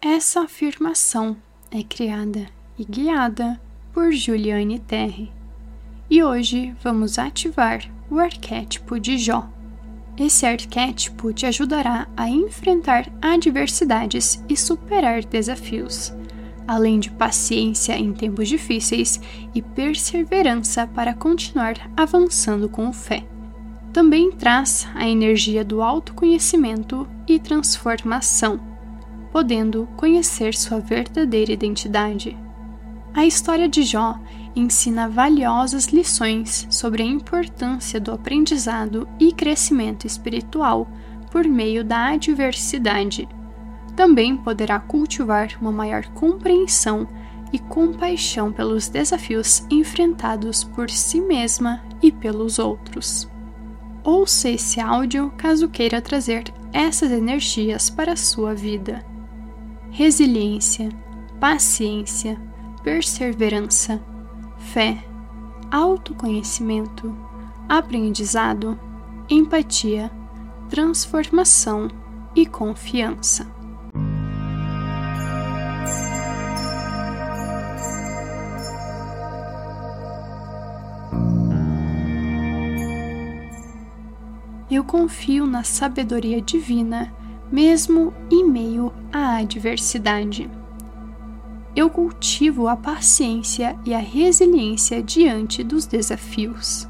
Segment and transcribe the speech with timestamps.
[0.00, 1.36] Essa afirmação
[1.72, 2.46] é criada
[2.78, 3.60] e guiada
[3.92, 5.32] por Juliane Terre.
[6.08, 9.50] E hoje vamos ativar o arquétipo de Jó.
[10.16, 16.14] Esse arquétipo te ajudará a enfrentar adversidades e superar desafios,
[16.64, 19.20] além de paciência em tempos difíceis
[19.52, 23.26] e perseverança para continuar avançando com fé.
[23.92, 28.67] Também traz a energia do autoconhecimento e transformação,
[29.32, 32.36] podendo conhecer sua verdadeira identidade.
[33.14, 34.18] A história de Jó
[34.54, 40.88] ensina valiosas lições sobre a importância do aprendizado e crescimento espiritual
[41.30, 43.28] por meio da adversidade.
[43.96, 47.08] Também poderá cultivar uma maior compreensão
[47.52, 53.28] e compaixão pelos desafios enfrentados por si mesma e pelos outros.
[54.04, 59.04] Ouça esse áudio caso queira trazer essas energias para a sua vida.
[59.90, 60.88] Resiliência,
[61.40, 62.40] paciência,
[62.82, 64.00] perseverança
[64.58, 65.02] fé,
[65.70, 67.16] autoconhecimento,
[67.68, 68.78] aprendizado,
[69.28, 70.10] empatia,
[70.68, 71.88] transformação
[72.34, 73.46] e confiança.
[84.70, 87.12] Eu confio na sabedoria divina,
[87.50, 90.50] mesmo em meio à adversidade
[91.78, 96.88] eu cultivo a paciência e a resiliência diante dos desafios.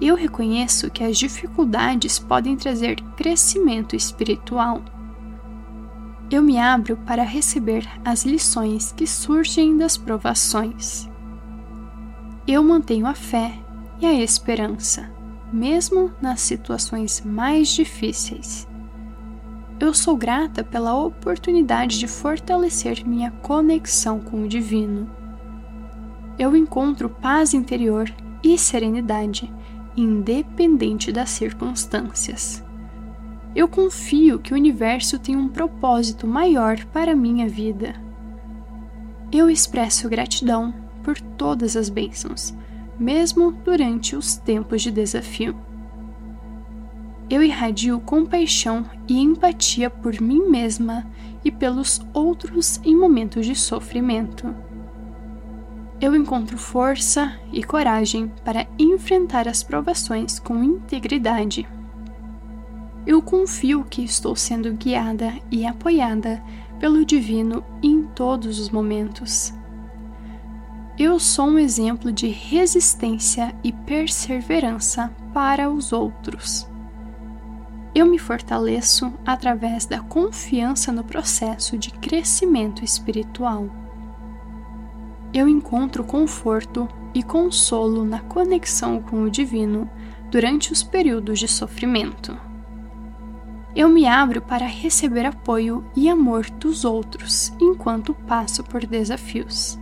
[0.00, 4.82] Eu reconheço que as dificuldades podem trazer crescimento espiritual.
[6.30, 11.06] Eu me abro para receber as lições que surgem das provações.
[12.48, 13.52] Eu mantenho a fé
[14.00, 15.12] e a esperança,
[15.52, 18.66] mesmo nas situações mais difíceis
[19.82, 25.10] eu sou grata pela oportunidade de fortalecer minha conexão com o Divino.
[26.38, 28.08] Eu encontro paz interior
[28.44, 29.52] e serenidade,
[29.96, 32.64] independente das circunstâncias.
[33.56, 37.96] Eu confio que o universo tem um propósito maior para minha vida.
[39.32, 40.72] Eu expresso gratidão
[41.02, 42.54] por todas as bênçãos,
[42.96, 45.56] mesmo durante os tempos de desafio
[47.32, 51.06] eu irradio compaixão e empatia por mim mesma
[51.42, 54.54] e pelos outros em momentos de sofrimento.
[55.98, 61.66] Eu encontro força e coragem para enfrentar as provações com integridade.
[63.06, 66.42] Eu confio que estou sendo guiada e apoiada
[66.78, 69.54] pelo Divino em todos os momentos.
[70.98, 76.70] Eu sou um exemplo de resistência e perseverança para os outros
[77.94, 83.68] eu me fortaleço através da confiança no processo de crescimento espiritual.
[85.32, 89.90] Eu encontro conforto e consolo na conexão com o Divino
[90.30, 92.38] durante os períodos de sofrimento.
[93.74, 99.78] Eu me abro para receber apoio e amor dos outros enquanto passo por desafios.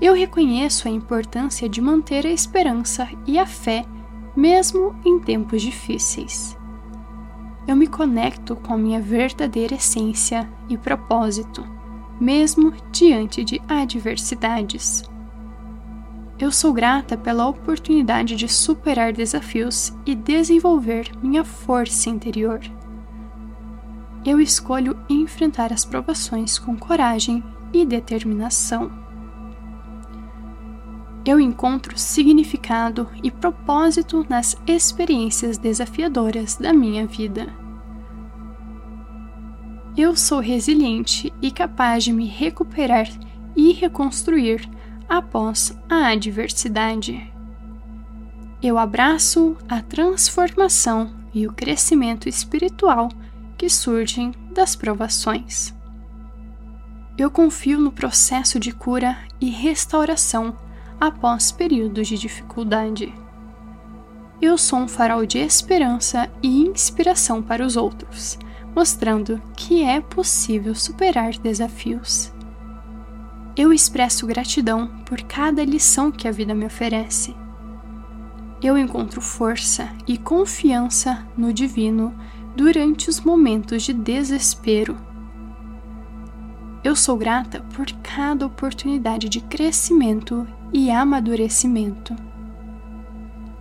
[0.00, 3.84] Eu reconheço a importância de manter a esperança e a fé,
[4.36, 6.57] mesmo em tempos difíceis
[7.68, 11.62] eu me conecto com a minha verdadeira essência e propósito,
[12.18, 15.04] mesmo diante de adversidades.
[16.38, 22.60] Eu sou grata pela oportunidade de superar desafios e desenvolver minha força interior.
[24.24, 28.90] Eu escolho enfrentar as provações com coragem e determinação.
[31.28, 37.54] Eu encontro significado e propósito nas experiências desafiadoras da minha vida.
[39.94, 43.06] Eu sou resiliente e capaz de me recuperar
[43.54, 44.66] e reconstruir
[45.06, 47.30] após a adversidade.
[48.62, 53.10] Eu abraço a transformação e o crescimento espiritual
[53.58, 55.74] que surgem das provações.
[57.18, 60.56] Eu confio no processo de cura e restauração
[61.00, 63.12] após períodos de dificuldade.
[64.40, 68.38] Eu sou um farol de esperança e inspiração para os outros,
[68.74, 72.32] mostrando que é possível superar desafios.
[73.56, 77.34] Eu expresso gratidão por cada lição que a vida me oferece.
[78.62, 82.14] Eu encontro força e confiança no Divino
[82.56, 84.96] durante os momentos de desespero
[86.84, 92.14] eu sou grata por cada oportunidade de crescimento e amadurecimento.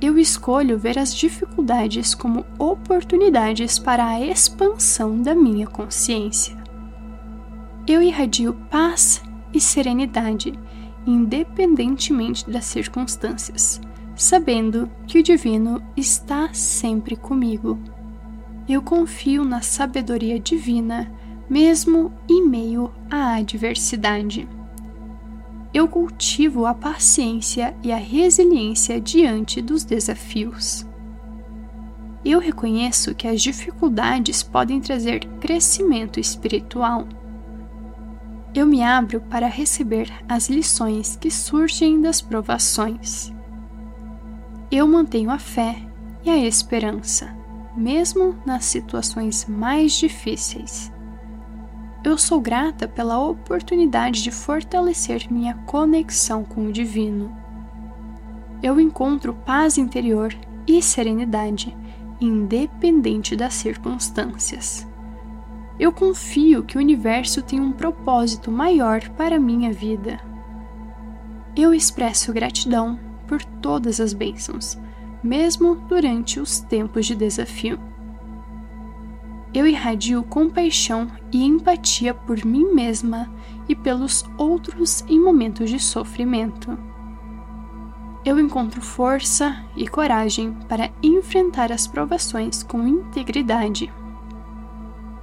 [0.00, 6.56] Eu escolho ver as dificuldades como oportunidades para a expansão da minha consciência.
[7.86, 9.22] Eu irradio paz
[9.54, 10.52] e serenidade,
[11.06, 13.80] independentemente das circunstâncias,
[14.14, 17.78] sabendo que o Divino está sempre comigo.
[18.68, 21.10] Eu confio na sabedoria divina,
[21.48, 24.48] mesmo em meio à adversidade.
[25.76, 30.86] Eu cultivo a paciência e a resiliência diante dos desafios.
[32.24, 37.06] Eu reconheço que as dificuldades podem trazer crescimento espiritual.
[38.54, 43.30] Eu me abro para receber as lições que surgem das provações.
[44.70, 45.76] Eu mantenho a fé
[46.24, 47.36] e a esperança,
[47.76, 50.90] mesmo nas situações mais difíceis.
[52.06, 57.36] Eu sou grata pela oportunidade de fortalecer minha conexão com o Divino.
[58.62, 60.32] Eu encontro paz interior
[60.68, 61.76] e serenidade,
[62.20, 64.86] independente das circunstâncias.
[65.80, 70.20] Eu confio que o universo tem um propósito maior para minha vida.
[71.56, 74.78] Eu expresso gratidão por todas as bênçãos,
[75.24, 77.80] mesmo durante os tempos de desafio.
[79.54, 83.30] Eu irradio compaixão e empatia por mim mesma
[83.68, 86.76] e pelos outros em momentos de sofrimento.
[88.24, 93.92] Eu encontro força e coragem para enfrentar as provações com integridade.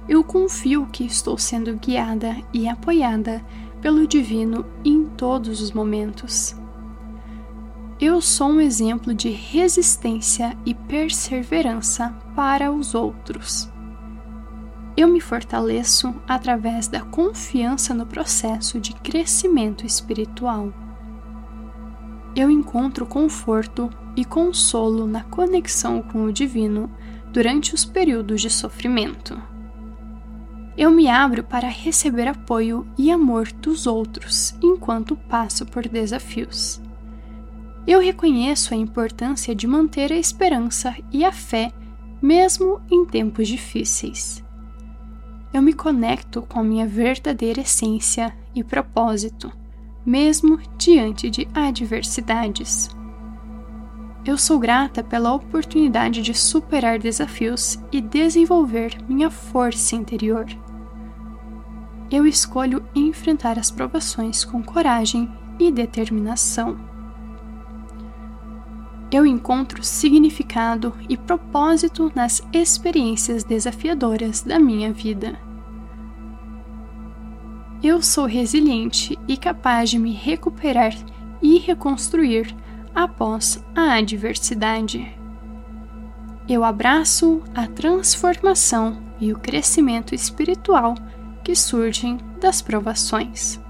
[0.08, 3.44] Eu confio que estou sendo guiada e apoiada
[3.80, 6.56] pelo Divino em todos os momentos.
[8.00, 13.73] Eu sou um exemplo de resistência e perseverança para os outros.
[14.96, 20.72] Eu me fortaleço através da confiança no processo de crescimento espiritual.
[22.36, 26.90] Eu encontro conforto e consolo na conexão com o Divino
[27.32, 29.40] durante os períodos de sofrimento
[30.76, 36.80] eu me abro para receber apoio e amor dos outros enquanto passo por desafios.
[37.86, 41.70] Eu reconheço a importância de manter a esperança e a fé,
[42.20, 44.43] mesmo em tempos difíceis.
[45.54, 49.50] Eu me conecto com minha verdadeira essência e propósito,
[50.04, 52.90] mesmo diante de adversidades.
[54.26, 60.46] Eu sou grata pela oportunidade de superar desafios e desenvolver minha força interior
[62.10, 65.28] eu escolho enfrentar as provações com coragem
[65.58, 66.78] e determinação.
[69.14, 75.38] Eu encontro significado e propósito nas experiências desafiadoras da minha vida.
[77.80, 80.92] Eu sou resiliente e capaz de me recuperar
[81.40, 82.52] e reconstruir
[82.92, 85.16] após a adversidade.
[86.48, 90.96] Eu abraço a transformação e o crescimento espiritual
[91.44, 93.60] que surgem das provações.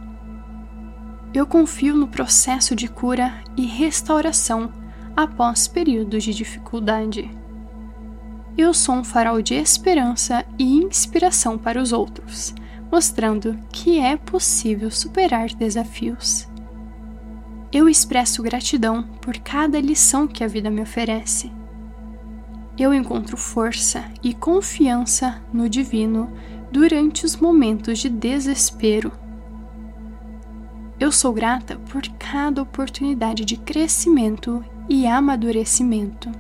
[1.35, 4.83] Eu confio no processo de cura e restauração
[5.17, 7.31] após períodos de dificuldade.
[8.57, 12.55] Eu sou um farol de esperança e inspiração para os outros,
[12.91, 16.49] mostrando que é possível superar desafios.
[17.73, 21.51] Eu expresso gratidão por cada lição que a vida me oferece.
[22.79, 26.33] Eu encontro força e confiança no Divino
[26.71, 29.11] durante os momentos de desespero.
[30.99, 36.31] Eu sou grata por cada oportunidade de crescimento e amadurecimento.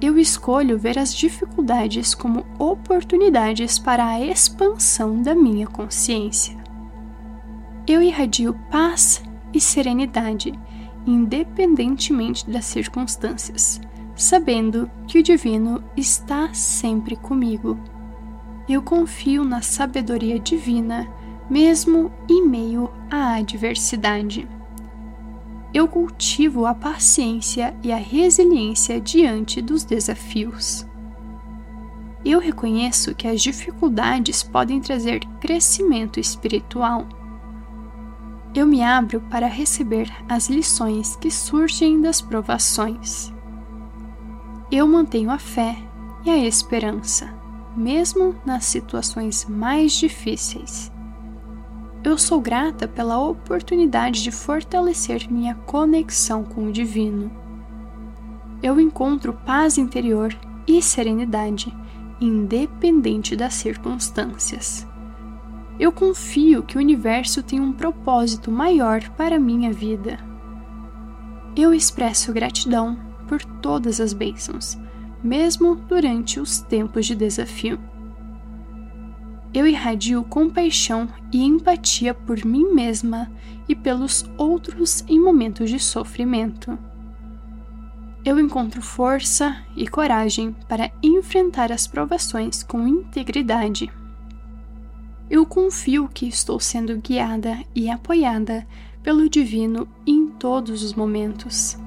[0.00, 6.56] Eu escolho ver as dificuldades como oportunidades para a expansão da minha consciência.
[7.86, 9.22] Eu irradio paz
[9.54, 10.52] e serenidade,
[11.06, 13.80] independentemente das circunstâncias,
[14.14, 17.78] sabendo que o Divino está sempre comigo
[18.68, 21.08] eu confio na sabedoria divina,
[21.48, 24.48] mesmo em meio à adversidade.
[25.72, 30.86] Eu cultivo a paciência e a resiliência diante dos desafios.
[32.24, 37.06] Eu reconheço que as dificuldades podem trazer crescimento espiritual.
[38.54, 43.32] Eu me abro para receber as lições que surgem das provações.
[44.72, 45.76] Eu mantenho a fé
[46.24, 47.36] e a esperança
[47.76, 50.90] mesmo nas situações mais difíceis.
[52.06, 57.28] Eu sou grata pela oportunidade de fortalecer minha conexão com o Divino.
[58.62, 60.32] Eu encontro paz interior
[60.68, 61.76] e serenidade,
[62.20, 64.86] independente das circunstâncias.
[65.80, 70.16] Eu confio que o universo tem um propósito maior para minha vida.
[71.56, 72.96] Eu expresso gratidão
[73.26, 74.78] por todas as bênçãos
[75.24, 77.80] mesmo durante os tempos de desafio.
[79.56, 83.32] Eu irradio compaixão e empatia por mim mesma
[83.66, 86.78] e pelos outros em momentos de sofrimento.
[88.22, 93.90] Eu encontro força e coragem para enfrentar as provações com integridade.
[95.30, 98.66] Eu confio que estou sendo guiada e apoiada
[99.02, 101.78] pelo Divino em todos os momentos.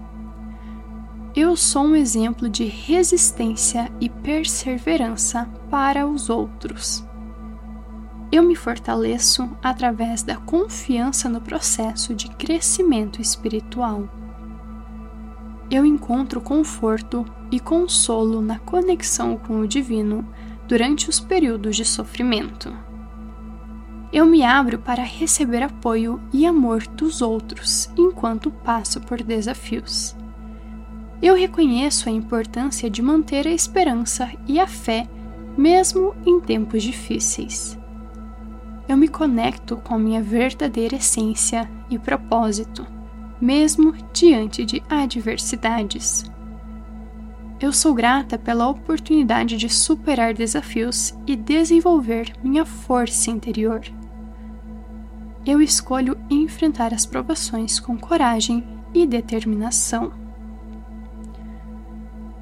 [1.35, 7.07] Eu sou um exemplo de resistência e perseverança para os outros.
[8.31, 14.07] Eu me fortaleço através da confiança no processo de crescimento espiritual.
[15.69, 20.27] Eu encontro conforto e consolo na conexão com o Divino
[20.67, 22.71] durante os períodos de sofrimento.
[24.13, 30.15] Eu me abro para receber apoio e amor dos outros enquanto passo por desafios.
[31.19, 35.07] Eu reconheço a importância de manter a esperança e a fé,
[35.57, 37.78] mesmo em tempos difíceis
[38.89, 42.87] eu me conecto com minha verdadeira essência e propósito,
[43.39, 46.25] mesmo diante de adversidades.
[47.61, 53.81] Eu sou grata pela oportunidade de superar desafios e desenvolver minha força interior.
[55.45, 60.11] Eu escolho enfrentar as provações com coragem e determinação.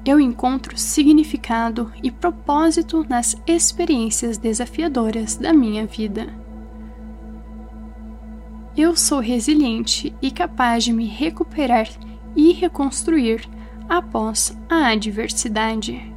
[0.08, 6.32] Eu encontro significado e propósito nas experiências desafiadoras da minha vida.
[8.74, 11.86] Eu sou resiliente e capaz de me recuperar
[12.34, 13.46] e reconstruir
[13.86, 16.10] após a adversidade.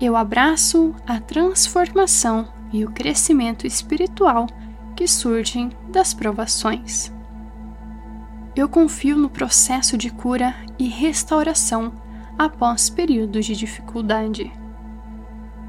[0.00, 4.48] Eu abraço a transformação e o crescimento espiritual
[4.96, 7.12] que surgem das provações.
[8.56, 12.04] Eu confio no processo de cura e restauração
[12.38, 14.52] após períodos de dificuldade.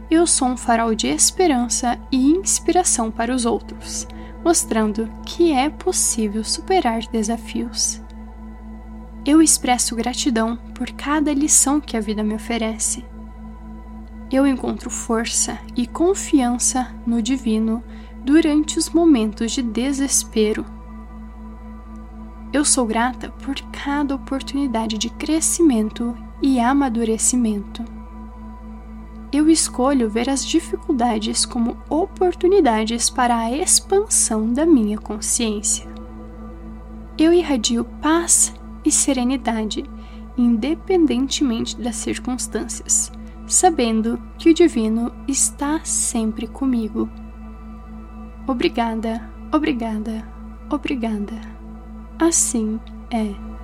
[0.10, 4.08] Eu sou um farol de esperança e inspiração para os outros
[4.48, 8.02] mostrando que é possível superar desafios.
[9.26, 13.04] Eu expresso gratidão por cada lição que a vida me oferece.
[14.32, 17.84] Eu encontro força e confiança no Divino
[18.24, 20.66] durante os momentos de desespero.
[22.54, 27.98] Eu sou grata por cada oportunidade de crescimento e amadurecimento
[29.32, 35.88] eu escolho ver as dificuldades como oportunidades para a expansão da minha consciência.
[37.18, 38.54] Eu irradio paz
[38.86, 39.84] e serenidade,
[40.38, 43.12] independentemente das circunstâncias,
[43.46, 47.10] sabendo que o Divino está sempre comigo.
[48.48, 50.26] Obrigada, obrigada,
[50.70, 51.36] obrigada.
[52.18, 52.80] Assim
[53.12, 53.57] é.